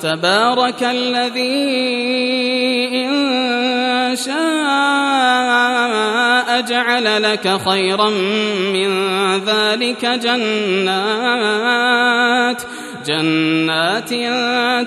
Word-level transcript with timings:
تبارك 0.00 0.82
الذي 0.82 1.60
إن 2.94 4.16
شاء 4.16 4.40
جعل 6.60 7.22
لك 7.22 7.60
خيرا 7.68 8.10
من 8.72 8.90
ذلك 9.44 10.04
جنات 10.04 11.40
جنات 13.06 14.10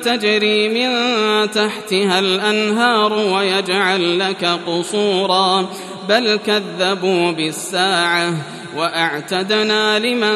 تجري 0.05 0.69
من 0.69 0.91
تحتها 1.51 2.19
الأنهار 2.19 3.13
ويجعل 3.13 4.19
لك 4.19 4.45
قصورا. 4.67 5.69
بل 6.09 6.39
كذبوا 6.45 7.31
بالساعة 7.31 8.33
وأعتدنا 8.75 9.99
لمن 9.99 10.35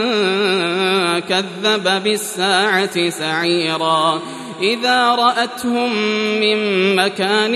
كذب 1.20 2.04
بالساعة 2.04 3.10
سعيرا. 3.10 4.22
إذا 4.62 5.08
رأتهم 5.08 5.94
من 6.40 6.58
مكان 6.96 7.56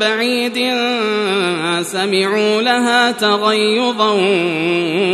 بعيد 0.00 0.54
سمعوا 1.82 2.62
لها 2.62 3.10
تغيظا 3.12 4.12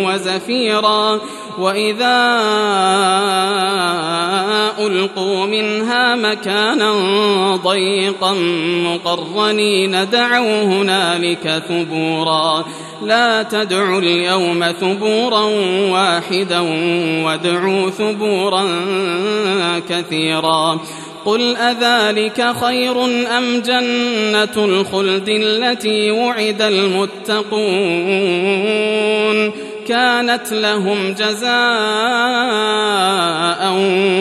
وزفيرا 0.07 1.21
وإذا 1.59 2.39
ألقوا 4.79 5.47
منها 5.47 6.17
مكانا 6.17 6.93
ضيقا 7.57 8.35
مقرنين 8.85 10.09
دعوا 10.11 10.63
هنالك 10.63 11.63
ثبورا 11.69 12.65
لا 13.03 13.43
تدعوا 13.43 13.99
اليوم 13.99 14.65
ثبورا 14.81 15.43
واحدا 15.91 16.61
وادعوا 17.25 17.91
ثبورا 17.91 18.65
كثيرا 19.89 20.79
قل 21.25 21.57
أذلك 21.57 22.55
خير 22.61 23.05
أم 23.39 23.61
جنة 23.61 24.65
الخلد 24.65 25.29
التي 25.29 26.11
وعد 26.11 26.63
المتقون 26.63 27.59
كانت 29.89 30.53
لهم 30.53 31.13
جزاء 31.13 31.49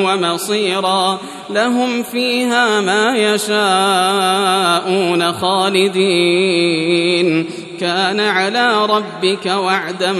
ومصيرا 0.05 1.19
لهم 1.49 2.03
فيها 2.03 2.81
ما 2.81 3.17
يشاءون 3.17 3.73
خالدين. 5.33 6.87
كان 7.79 8.19
على 8.19 8.85
ربك 8.85 9.45
وعدا 9.45 10.13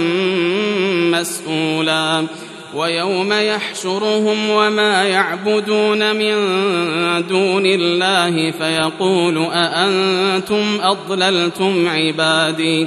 مسئولا 1.12 2.26
ويوم 2.74 3.32
يحشرهم 3.32 4.50
وما 4.50 5.04
يعبدون 5.04 6.16
من 6.16 6.34
دون 7.28 7.66
الله 7.66 8.50
فيقول 8.50 9.48
أأنتم 9.52 10.78
أضللتم 10.82 11.88
عبادي؟ 11.88 12.86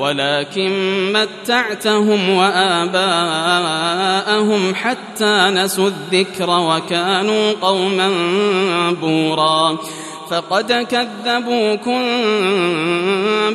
ولكن 0.00 0.72
متعتهم 1.12 2.30
وآباءهم 2.30 3.02
حتى 4.74 5.50
نسوا 5.50 5.88
الذكر 5.88 6.50
وكانوا 6.50 7.52
قوما 7.62 8.10
بورا. 9.00 9.76
فقد 10.30 10.72
كذبوكم 10.72 12.00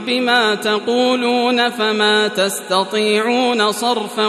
بما 0.05 0.55
تقولون 0.55 1.69
فما 1.69 2.27
تستطيعون 2.27 3.71
صرفا 3.71 4.27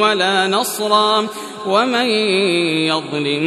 ولا 0.00 0.48
نصرا. 0.48 1.26
ومن 1.66 2.06
يظلم 2.90 3.44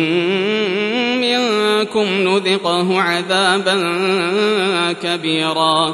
منكم 1.22 2.06
نذقه 2.10 3.02
عذابا 3.02 3.76
كبيرا. 5.04 5.94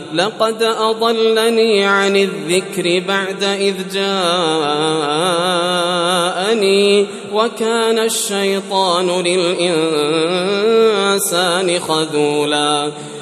لقد 0.13 0.63
أضلني 0.63 1.85
عن 1.85 2.15
الذكر 2.15 3.03
بعد 3.07 3.43
إذ 3.43 3.93
جاءني 3.93 4.31
وكان 7.33 7.99
الشيطان 7.99 9.21
للإنسان 9.23 9.79
خذولا 11.79 12.91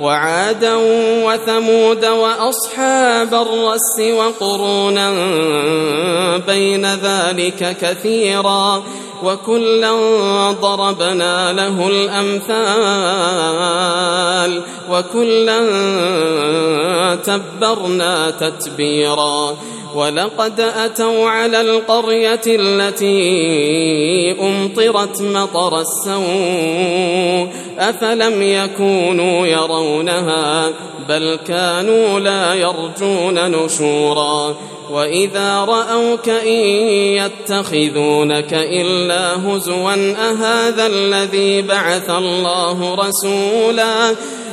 وعادا 0.00 0.74
وثمود 1.24 2.04
وأصحاب 2.04 3.34
الرس 3.34 4.00
وقرونا 4.00 5.10
بين 6.46 6.86
ذلك 6.94 7.76
كثيرا 7.80 8.82
وكلا 9.22 9.92
ضربنا 10.50 11.52
له 11.52 11.88
الأمثال 11.88 12.46
وكلا 14.90 15.60
تبرنا 17.14 18.30
تتبيرا 18.30 19.56
ولقد 19.96 20.60
أتوا 20.60 21.28
على 21.28 21.60
القرية 21.60 22.40
التي 22.46 23.16
أمطرت 24.40 25.22
مطر 25.22 25.80
السوء 25.80 27.48
أفلم 27.78 28.42
يكونوا 28.42 29.46
يرونها 29.46 30.72
بل 31.08 31.38
كانوا 31.46 32.20
لا 32.20 32.54
يرجون 32.54 33.50
نشورا 33.50 34.56
وإذا 34.90 35.64
رأوك 35.64 36.28
إن 36.28 36.58
يتخذونك 37.18 38.52
إلا 38.52 39.48
هزوا 39.48 40.14
أهذا 40.14 40.86
الذي 40.86 41.62
بعث 41.62 42.10
الله 42.10 42.94
رسولا 42.94 44.14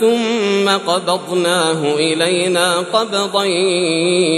ثم 0.00 0.68
قبضناه 0.90 1.94
إلينا 1.94 2.84
قبضا 2.92 3.44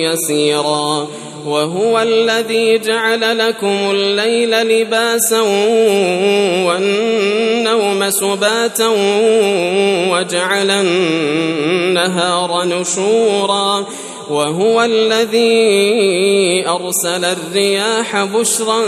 يسيرا. 0.07 1.09
وهو 1.47 2.01
الذي 2.01 2.79
جعل 2.79 3.39
لكم 3.39 3.91
الليل 3.91 4.51
لباسا 4.51 5.41
والنوم 6.67 8.11
سباتا 8.11 8.89
وجعل 10.11 10.71
النهار 10.71 12.65
نشورا. 12.65 13.87
وهو 14.31 14.83
الذي 14.83 16.65
أرسل 16.69 17.25
الرياح 17.25 18.25
بشرا 18.25 18.85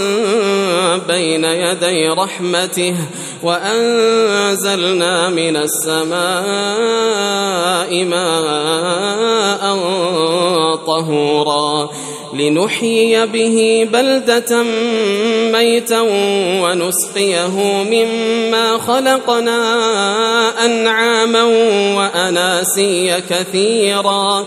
بين 1.08 1.44
يدي 1.44 2.08
رحمته 2.08 2.94
وأنزلنا 3.42 5.28
من 5.28 5.56
السماء 5.56 6.14
ماء 8.04 9.74
طهورا 10.86 11.90
لنحيي 12.34 13.26
به 13.26 13.88
بلدة 13.92 14.62
ميتا 15.52 16.00
ونسقيه 16.62 17.84
مما 17.90 18.78
خلقنا 18.78 19.60
أنعاما 20.64 21.42
وأناسيا 21.96 23.22
كثيرا 23.30 24.46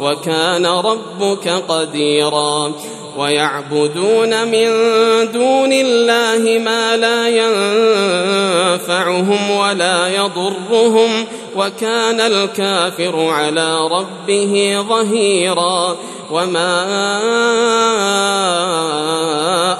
وكان 0.00 0.66
ربك 0.66 1.48
قديرا. 1.68 2.72
ويعبدون 3.18 4.48
من 4.48 4.66
دون 5.32 5.72
الله 5.72 6.58
ما 6.58 6.96
لا 6.96 7.28
ينفعهم 8.78 9.50
ولا 9.50 10.08
يضرهم 10.08 11.26
وكان 11.56 12.20
الكافر 12.20 13.28
على 13.30 13.88
ربه 13.88 14.84
ظهيرا. 14.88 15.96
وما 16.30 16.86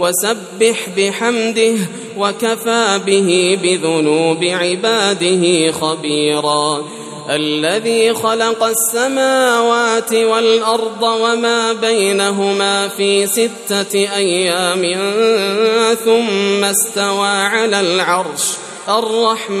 وسبح 0.00 0.88
بحمده 0.96 1.74
وكفى 2.18 3.00
به 3.06 3.58
بذنوب 3.62 4.44
عباده 4.44 5.72
خبيرا. 5.72 6.84
الذي 7.30 8.14
خلق 8.14 8.64
السماوات 8.64 10.12
والأرض 10.12 11.02
وما 11.02 11.72
بينهما 11.72 12.88
في 12.88 13.26
ستة 13.26 13.94
أيام 14.16 14.82
ثم 16.04 16.64
استوى 16.64 17.28
على 17.28 17.80
العرش 17.80 18.56
الرحمن. 18.88 19.60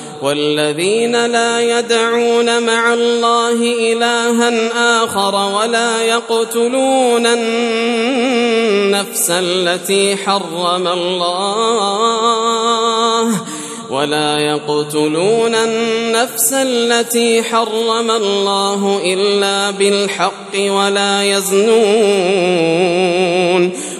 والذين 0.21 1.25
لا 1.25 1.79
يدعون 1.79 2.63
مع 2.63 2.93
الله 2.93 3.53
إلها 3.93 5.03
آخر 5.03 5.35
ولا 5.35 6.01
يقتلون 6.01 7.25
النفس 7.27 8.49
التي 9.29 10.15
حرم 10.15 10.87
الله 10.87 11.81
ولا 13.89 14.37
يقتلون 14.37 15.55
النفس 15.55 16.53
التي 16.53 17.43
حرم 17.43 18.11
الله 18.11 19.01
إلا 19.03 19.71
بالحق 19.71 20.55
ولا 20.55 21.23
يزنون 21.23 22.61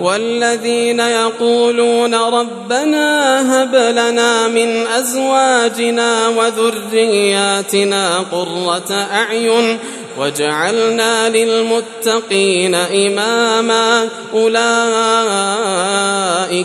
والذين 0.00 1.00
يقولون 1.00 2.14
ربنا 2.14 3.40
هب 3.62 3.74
لنا 3.74 4.48
من 4.48 4.86
أزواجنا 4.86 6.28
وذرياتنا 6.28 8.18
قرة 8.32 8.92
أعين 9.12 9.78
وجعلنا 10.18 11.28
للمتقين 11.28 12.74
إماما 12.74 14.08
أولئك 14.34 14.56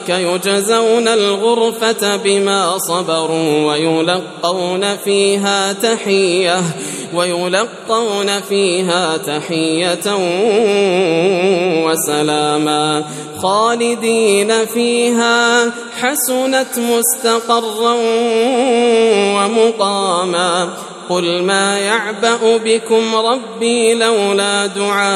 يجزون 0.10 1.08
الغرفة 1.08 2.16
بما 2.16 2.78
صبروا 2.78 3.72
ويلقون 3.72 4.98
فيها 5.06 5.74
تحية 5.74 6.62
ويلقون 7.13 8.41
فيها 8.50 9.18
تحية 9.18 10.15
وسلاما 11.86 13.03
خالدين 13.38 14.65
فيها 14.65 15.72
حسنت 16.01 16.80
مستقرا 16.80 17.96
ومقاما 19.36 20.70
قل 21.09 21.44
ما 21.44 21.79
يعبأ 21.79 22.57
بكم 22.57 23.16
ربي 23.16 23.94
لولا 23.94 24.66
دعاؤكم 24.66 25.12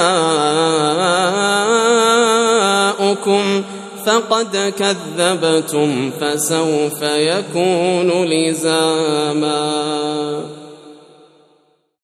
فقد 4.06 4.74
كذبتم 4.80 6.12
فسوف 6.22 7.02
يكون 7.02 8.26
لزاما 8.26 9.66